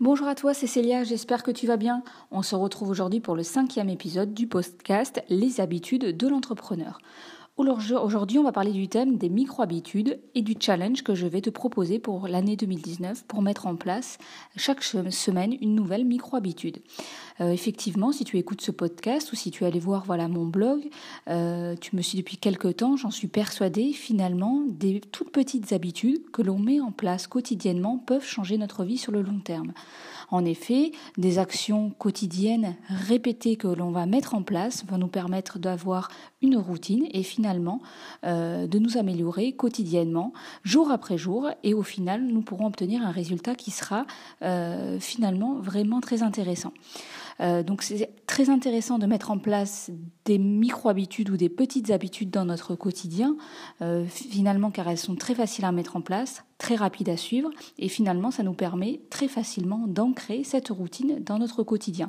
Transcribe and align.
Bonjour 0.00 0.26
à 0.26 0.34
toi, 0.34 0.54
c'est 0.54 0.66
Célia, 0.66 1.04
j'espère 1.04 1.44
que 1.44 1.52
tu 1.52 1.68
vas 1.68 1.76
bien. 1.76 2.02
On 2.32 2.42
se 2.42 2.56
retrouve 2.56 2.90
aujourd'hui 2.90 3.20
pour 3.20 3.36
le 3.36 3.44
cinquième 3.44 3.88
épisode 3.88 4.34
du 4.34 4.48
podcast 4.48 5.22
Les 5.28 5.60
habitudes 5.60 6.16
de 6.16 6.26
l'entrepreneur. 6.26 6.98
Aujourd'hui, 7.56 8.40
on 8.40 8.42
va 8.42 8.50
parler 8.50 8.72
du 8.72 8.88
thème 8.88 9.16
des 9.16 9.28
micro-habitudes 9.28 10.18
et 10.34 10.42
du 10.42 10.56
challenge 10.58 11.04
que 11.04 11.14
je 11.14 11.28
vais 11.28 11.40
te 11.40 11.50
proposer 11.50 12.00
pour 12.00 12.26
l'année 12.26 12.56
2019 12.56 13.26
pour 13.26 13.42
mettre 13.42 13.68
en 13.68 13.76
place 13.76 14.18
chaque 14.56 14.82
semaine 14.82 15.56
une 15.60 15.76
nouvelle 15.76 16.04
micro-habitude. 16.04 16.82
Euh, 17.40 17.52
effectivement, 17.52 18.10
si 18.10 18.24
tu 18.24 18.38
écoutes 18.38 18.60
ce 18.60 18.72
podcast 18.72 19.32
ou 19.32 19.36
si 19.36 19.52
tu 19.52 19.64
allais 19.64 19.78
voir 19.78 20.02
voilà 20.04 20.26
mon 20.26 20.46
blog, 20.46 20.88
euh, 21.28 21.76
tu 21.80 21.94
me 21.94 22.02
suis 22.02 22.18
depuis 22.18 22.38
quelques 22.38 22.78
temps, 22.78 22.96
j'en 22.96 23.12
suis 23.12 23.28
persuadée, 23.28 23.92
finalement, 23.92 24.64
des 24.66 25.00
toutes 25.00 25.30
petites 25.30 25.72
habitudes 25.72 26.28
que 26.32 26.42
l'on 26.42 26.58
met 26.58 26.80
en 26.80 26.90
place 26.90 27.28
quotidiennement 27.28 27.98
peuvent 27.98 28.26
changer 28.26 28.58
notre 28.58 28.82
vie 28.82 28.98
sur 28.98 29.12
le 29.12 29.22
long 29.22 29.38
terme. 29.38 29.72
En 30.30 30.44
effet, 30.44 30.90
des 31.18 31.38
actions 31.38 31.90
quotidiennes 31.90 32.74
répétées 32.88 33.54
que 33.54 33.68
l'on 33.68 33.92
va 33.92 34.06
mettre 34.06 34.34
en 34.34 34.42
place 34.42 34.84
vont 34.86 34.98
nous 34.98 35.06
permettre 35.06 35.60
d'avoir 35.60 36.08
une 36.42 36.56
routine 36.56 37.06
et 37.12 37.22
finalement 37.22 37.43
euh, 38.24 38.66
de 38.66 38.78
nous 38.78 38.96
améliorer 38.96 39.52
quotidiennement, 39.52 40.32
jour 40.62 40.90
après 40.90 41.18
jour, 41.18 41.50
et 41.62 41.74
au 41.74 41.82
final, 41.82 42.24
nous 42.24 42.42
pourrons 42.42 42.66
obtenir 42.66 43.02
un 43.02 43.10
résultat 43.10 43.54
qui 43.54 43.70
sera 43.70 44.06
euh, 44.42 44.98
finalement 44.98 45.54
vraiment 45.54 46.00
très 46.00 46.22
intéressant. 46.22 46.72
Euh, 47.40 47.62
donc 47.64 47.82
c'est 47.82 48.10
très 48.26 48.48
intéressant 48.48 48.98
de 48.98 49.06
mettre 49.06 49.30
en 49.30 49.38
place 49.38 49.90
des 50.24 50.38
micro-habitudes 50.38 51.30
ou 51.30 51.36
des 51.36 51.48
petites 51.48 51.90
habitudes 51.90 52.30
dans 52.30 52.44
notre 52.44 52.74
quotidien, 52.76 53.36
finalement 54.06 54.70
car 54.70 54.88
elles 54.88 54.98
sont 54.98 55.16
très 55.16 55.34
faciles 55.34 55.64
à 55.64 55.72
mettre 55.72 55.96
en 55.96 56.00
place, 56.00 56.44
très 56.58 56.76
rapides 56.76 57.08
à 57.08 57.16
suivre, 57.16 57.50
et 57.78 57.88
finalement 57.88 58.30
ça 58.30 58.42
nous 58.42 58.54
permet 58.54 59.00
très 59.10 59.28
facilement 59.28 59.86
d'ancrer 59.86 60.44
cette 60.44 60.68
routine 60.68 61.22
dans 61.22 61.38
notre 61.38 61.62
quotidien 61.62 62.08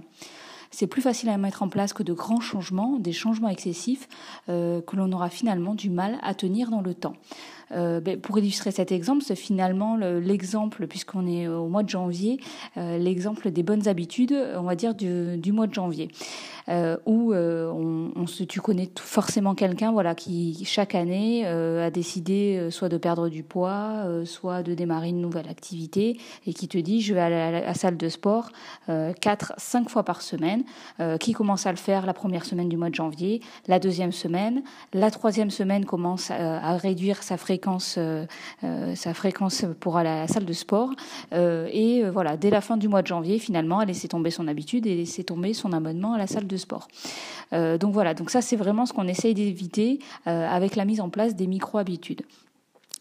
c'est 0.76 0.88
plus 0.88 1.02
facile 1.02 1.30
à 1.30 1.38
mettre 1.38 1.64
en 1.64 1.70
place 1.70 1.94
que 1.94 2.04
de 2.04 2.12
grands 2.12 2.42
changements, 2.42 3.00
des 3.00 3.14
changements 3.14 3.48
excessifs 3.48 4.09
euh, 4.50 4.82
que 4.82 4.98
l'on 4.98 5.09
aura 5.14 5.30
finalement 5.30 5.73
du 5.73 5.90
mal 5.90 6.17
à 6.22 6.34
tenir 6.34 6.70
dans 6.70 6.82
le 6.82 6.94
temps. 6.94 7.16
Euh, 7.71 7.99
ben, 7.99 8.19
pour 8.19 8.38
illustrer 8.38 8.71
cet 8.71 8.91
exemple, 8.91 9.23
c'est 9.23 9.35
finalement 9.35 9.97
l'exemple, 9.97 10.88
puisqu'on 10.88 11.27
est 11.27 11.47
au 11.47 11.67
mois 11.67 11.83
de 11.83 11.89
janvier, 11.89 12.39
euh, 12.77 12.97
l'exemple 12.97 13.52
des 13.52 13.63
bonnes 13.63 13.88
habitudes, 13.88 14.35
on 14.55 14.63
va 14.63 14.75
dire, 14.75 14.94
du, 14.95 15.52
mois 15.52 15.67
de 15.67 15.73
janvier. 15.73 16.09
Euh, 16.67 16.97
où 17.05 17.31
tu 18.47 18.59
connais 18.59 18.89
forcément 18.99 19.53
quelqu'un 19.53 19.91
voilà, 19.91 20.16
qui, 20.16 20.63
chaque 20.66 20.95
année, 20.95 21.45
a 21.45 21.91
décidé 21.91 22.69
soit 22.71 22.89
de 22.89 22.97
perdre 22.97 23.30
du 23.30 23.43
poids, 23.43 24.05
soit 24.25 24.63
de 24.63 24.73
démarrer 24.73 25.09
une 25.09 25.21
nouvelle 25.21 25.47
activité, 25.47 26.19
et 26.45 26.53
qui 26.53 26.67
te 26.67 26.77
dit, 26.77 27.02
je 27.02 27.13
vais 27.13 27.19
aller 27.19 27.36
à 27.36 27.52
la, 27.52 27.73
salle 27.73 27.97
de 27.97 28.09
sport 28.09 28.49
quatre, 29.21 29.53
cinq 29.58 29.89
fois 29.89 30.03
par 30.03 30.21
semaine, 30.21 30.63
qui 31.19 31.33
commence 31.33 31.66
à 31.66 31.71
le 31.71 31.77
faire 31.77 32.05
la 32.05 32.13
première 32.13 32.45
semaine 32.45 32.69
du 32.69 32.77
mois 32.77 32.89
de 32.89 32.95
janvier, 32.95 33.41
la 33.67 33.80
deuxième 33.80 34.11
semaine, 34.11 34.63
la 34.93 35.11
troisième 35.11 35.52
semaine 35.52 35.86
commence 35.86 36.31
à, 36.31 36.77
réduire 36.77 37.23
sa 37.23 37.38
fréquence, 37.38 37.55
sa 37.64 39.14
fréquence 39.14 39.66
pour 39.80 39.98
la 40.00 40.28
salle 40.28 40.45
de 40.45 40.53
sport, 40.53 40.92
et 41.31 42.03
voilà, 42.11 42.38
dès 42.38 42.50
la 42.50 42.61
fin 42.61 42.78
du 42.78 42.88
mois 42.88 43.02
de 43.02 43.08
janvier, 43.08 43.39
finalement, 43.39 43.81
elle 43.81 43.88
laissé 43.88 44.08
tomber 44.08 44.31
son 44.31 44.48
habitude 44.48 44.86
et 44.88 44.95
laissé 44.95 45.23
tomber 45.23 45.53
son 45.53 45.73
abonnement 45.73 46.14
à 46.14 46.17
la 46.17 46.28
salle 46.28 46.48
de 46.48 46.58
sport. 46.58 46.88
Euh, 47.53 47.78
donc 47.78 47.94
voilà, 47.94 48.14
donc 48.14 48.30
ça 48.30 48.42
c'est 48.42 48.56
vraiment 48.56 48.86
ce 48.86 48.94
qu'on 48.94 49.08
essaye 49.08 49.33
d'éviter 49.33 50.00
euh, 50.28 50.48
avec 50.48 50.76
la 50.76 50.86
mise 50.86 51.02
en 51.02 51.09
place 51.09 51.36
des 51.36 51.48
micro-habitudes. 51.48 52.23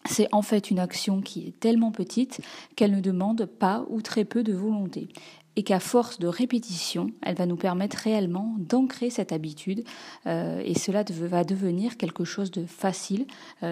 C'est 0.07 0.29
en 0.33 0.43
fait 0.43 0.71
une 0.71 0.79
action 0.79 1.23
qui 1.23 1.47
est 1.47 1.59
tellement 1.59 1.91
petite 1.91 2.41
qu'elle 2.77 2.91
ne 2.91 3.01
demande 3.01 3.47
pas 3.47 3.87
ou 3.89 4.03
très 4.03 4.25
peu 4.25 4.43
de 4.43 4.53
volonté 4.53 5.09
et 5.57 5.63
qu'à 5.63 5.81
force 5.81 6.19
de 6.19 6.27
répétition, 6.27 7.11
elle 7.23 7.37
va 7.37 7.47
nous 7.47 7.57
permettre 7.57 7.97
réellement 7.99 8.55
d'ancrer 8.59 9.11
cette 9.11 9.33
habitude 9.33 9.85
euh, 10.27 10.63
et 10.65 10.79
cela 10.79 11.05
va 11.09 11.45
devenir 11.45 11.97
quelque 11.97 12.25
chose 12.25 12.51
de 12.51 12.65
facile, 12.67 13.27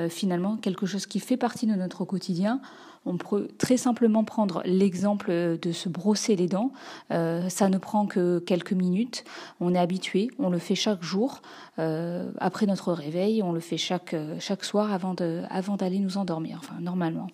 finalement 0.09 0.57
quelque 0.57 0.87
chose 0.87 1.07
qui 1.07 1.21
fait 1.21 1.37
partie 1.37 1.67
de 1.67 1.75
notre 1.75 2.05
quotidien 2.05 2.61
on 3.05 3.17
peut 3.17 3.49
très 3.59 3.77
simplement 3.77 4.25
prendre 4.25 4.63
l'exemple 4.65 5.59
de 5.61 5.73
se 5.73 5.89
brosser 5.89 6.37
les 6.37 6.47
dents. 6.47 6.73
Euh, 7.11 7.49
ça 7.49 7.69
ne 7.69 7.79
prend 7.79 8.07
que 8.07 8.39
quelques 8.39 8.73
minutes. 8.73 9.25
On 9.61 9.75
est 9.75 9.79
habitué, 9.79 10.31
on 10.39 10.51
le 10.51 10.59
fait 10.59 10.75
chaque 10.75 11.03
jour. 11.03 11.43
Euh, 11.79 12.31
après 12.39 12.67
notre 12.67 12.93
réveil, 12.93 13.43
on 13.43 13.53
le 13.53 13.61
fait 13.61 13.77
chaque, 13.77 14.15
chaque 14.39 14.65
soir 14.65 14.93
avant, 14.93 15.15
d'aller 15.15 15.99
nous 15.99 16.17
endormir, 16.17 16.59
enfin 16.61 16.81
normalement. 16.81 17.27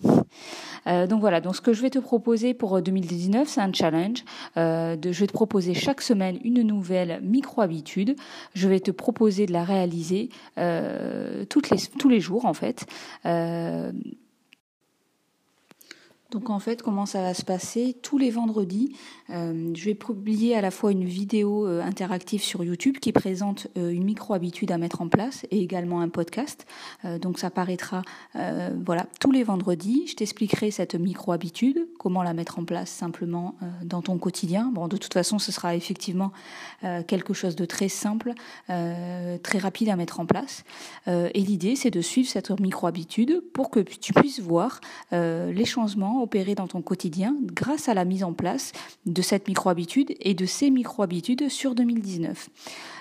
Euh, 0.87 1.07
donc 1.07 1.21
voilà, 1.21 1.41
donc 1.41 1.57
ce 1.57 1.61
que 1.61 1.73
je 1.73 1.83
vais 1.83 1.91
te 1.91 1.99
proposer 1.99 2.55
pour 2.55 2.81
2019, 2.81 3.49
c'est 3.49 3.61
un 3.61 3.73
challenge. 3.73 4.25
De, 4.57 5.13
je 5.13 5.21
vais 5.21 5.27
te 5.27 5.33
proposer 5.33 5.75
chaque 5.75 6.01
semaine 6.01 6.39
une 6.45 6.63
nouvelle 6.63 7.21
micro-habitude. 7.23 8.17
Je 8.55 8.69
vais 8.69 8.81
te 8.81 8.91
proposer 8.91 9.47
de 9.47 9.53
la 9.53 9.65
réaliser 9.65 10.31
les, 10.57 11.45
tous 11.99 12.09
les 12.09 12.21
jours 12.21 12.45
en 12.45 12.55
fait. 12.55 12.87
Donc 16.31 16.51
en 16.51 16.59
fait, 16.59 16.83
comment 16.83 17.07
ça 17.07 17.23
va 17.23 17.33
se 17.33 17.43
passer? 17.43 17.97
Tous 18.03 18.19
les 18.19 18.31
vendredis, 18.31 18.95
euh, 19.31 19.73
je 19.75 19.85
vais 19.87 19.95
publier 19.95 20.55
à 20.55 20.61
la 20.61 20.71
fois 20.71 20.93
une 20.93 21.07
vidéo 21.07 21.67
euh, 21.67 21.81
interactive 21.83 22.43
sur 22.43 22.63
YouTube 22.63 22.99
qui 22.99 23.13
présente 23.13 23.69
euh, 23.79 23.89
une 23.89 24.05
micro-habitude 24.05 24.71
à 24.71 24.77
mettre 24.77 25.01
en 25.01 25.09
place 25.09 25.47
et 25.51 25.63
également 25.63 26.03
un 26.03 26.11
podcast. 26.11 26.67
donc 27.21 27.39
ça 27.39 27.51
paraîtra 27.51 28.03
voilà, 28.35 29.07
tous 29.21 29.31
les 29.31 29.43
vendredis. 29.43 30.07
Je 30.07 30.17
t'expliquerai 30.17 30.71
cette 30.71 30.95
micro-habitude, 30.95 31.89
comment 31.99 32.23
la 32.23 32.35
mettre 32.35 32.59
en 32.59 32.65
place 32.65 32.91
simplement 32.91 33.55
dans 33.85 34.03
ton 34.03 34.19
quotidien. 34.19 34.71
Bon, 34.73 34.89
de 34.89 34.97
toute 34.97 35.15
façon, 35.15 35.39
ce 35.39 35.53
sera 35.53 35.75
effectivement 35.75 36.33
quelque 37.07 37.35
chose 37.35 37.57
de 37.57 37.65
très 37.65 37.89
simple, 37.89 38.33
très 38.67 39.59
rapide 39.59 39.89
à 39.89 39.97
mettre 39.97 40.21
en 40.21 40.27
place. 40.27 40.65
et 41.07 41.41
l'idée, 41.41 41.77
c'est 41.77 41.91
de 41.91 42.01
suivre 42.01 42.29
cette 42.29 42.51
micro-habitude 42.59 43.43
pour 43.53 43.71
que 43.71 43.81
tu 43.81 44.13
puisses 44.13 44.41
voir 44.41 44.81
les 45.13 45.65
changements 45.65 46.18
opérer 46.23 46.55
dans 46.55 46.69
ton 46.69 46.83
quotidien 46.83 47.37
grâce 47.43 47.89
à 47.89 47.95
la 47.95 48.05
mise 48.05 48.25
en 48.25 48.33
place 48.33 48.73
de 49.07 49.23
cette 49.23 49.49
micro-habitude 49.49 50.15
et 50.21 50.35
de 50.35 50.47
ces 50.47 50.71
micro-habitudes 50.71 51.49
sur 51.49 51.75
2019. 51.75 52.49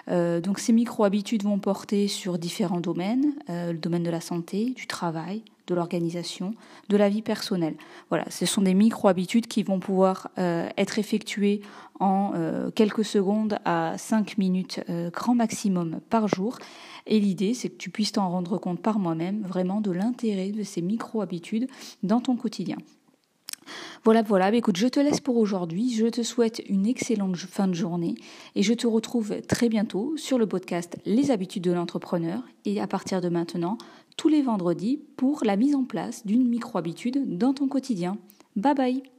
Euh, 0.10 0.40
donc 0.40 0.60
ces 0.60 0.74
micro-habitudes 0.74 1.44
vont 1.44 1.60
porter 1.60 2.08
sur 2.08 2.38
différents 2.38 2.80
domaines, 2.80 3.34
euh, 3.50 3.72
le 3.74 3.78
domaine 3.78 4.04
de 4.04 4.10
la 4.10 4.22
santé, 4.22 4.74
du 4.76 4.88
travail, 4.88 5.44
de 5.68 5.76
l'organisation, 5.76 6.54
de 6.88 6.98
la 6.98 7.10
vie 7.10 7.22
personnelle. 7.22 7.76
Voilà, 8.10 8.24
ce 8.30 8.46
sont 8.46 8.62
des 8.62 8.74
micro-habitudes 8.74 9.48
qui 9.48 9.64
vont 9.64 9.80
pouvoir 9.80 10.30
euh, 10.38 10.70
être 10.78 10.98
effectuées 10.98 11.62
en 12.00 12.34
quelques 12.76 13.04
secondes 13.04 13.58
à 13.66 13.98
5 13.98 14.38
minutes 14.38 14.82
grand 15.12 15.34
maximum 15.34 16.00
par 16.12 16.28
jour. 16.28 16.60
Et 17.08 17.20
l'idée, 17.20 17.56
c'est 17.56 17.70
que 17.70 17.78
tu 17.78 17.90
puisses 17.90 18.12
t'en 18.12 18.30
rendre 18.30 18.60
compte 18.60 18.80
par 18.80 19.00
moi-même 19.00 19.42
vraiment 19.42 19.82
de 19.82 19.90
l'intérêt 19.90 20.52
de 20.52 20.62
ces 20.62 20.84
micro-habitudes 20.84 21.68
dans 22.04 22.22
ton 22.22 22.36
quotidien. 22.36 22.78
Voilà, 24.04 24.22
voilà, 24.22 24.52
bah, 24.52 24.58
écoute, 24.58 24.78
je 24.78 24.88
te 24.88 25.00
laisse 25.00 25.20
pour 25.20 25.38
aujourd'hui. 25.38 25.94
Je 25.94 26.08
te 26.08 26.24
souhaite 26.24 26.62
une 26.68 26.86
excellente 26.86 27.36
fin 27.36 27.68
de 27.68 27.74
journée 27.74 28.16
et 28.56 28.64
je 28.64 28.74
te 28.74 28.88
retrouve 28.88 29.42
très 29.42 29.70
bientôt 29.70 30.16
sur 30.18 30.38
le 30.38 30.48
podcast 30.48 30.98
Les 31.06 31.32
habitudes 31.32 31.64
de 31.64 31.72
l'entrepreneur 31.72 32.42
et 32.66 32.80
à 32.80 32.88
partir 32.88 33.22
de 33.22 33.30
maintenant, 33.30 33.78
tous 34.18 34.30
les 34.30 34.42
vendredis 34.42 35.00
pour 35.16 35.44
la 35.44 35.56
mise 35.56 35.76
en 35.76 35.84
place 35.84 36.26
d'une 36.26 36.48
micro-habitude 36.48 37.38
dans 37.38 37.54
ton 37.54 37.68
quotidien. 37.68 38.18
Bye 38.56 38.76
bye 38.76 39.17